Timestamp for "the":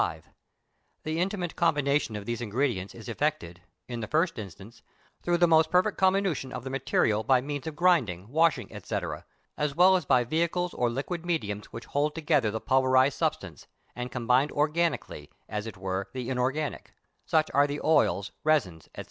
1.03-1.19, 3.99-4.07, 5.37-5.47, 6.63-6.71, 12.49-12.59, 16.13-16.31, 17.67-17.79